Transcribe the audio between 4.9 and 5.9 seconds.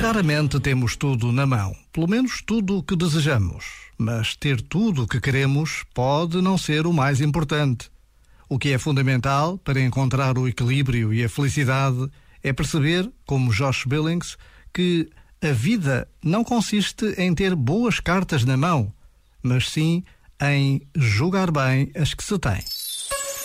o que queremos